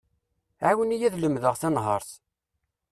Ɛiwen-iyi 0.67 1.05
ad 1.07 1.15
lemdeɣ 1.17 1.53
tanehart. 1.61 2.11